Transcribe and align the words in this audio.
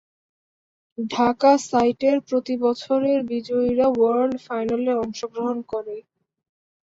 ঢাকা 0.97 1.51
সাইটের 1.63 2.17
প্রতি 2.27 2.55
বছরের 2.65 3.19
বিজয়ীরা 3.31 3.87
ওয়ার্ল্ড 3.91 4.35
ফাইনালে 4.45 4.91
অংশগ্রহণ 5.03 5.57
করে। 5.71 5.95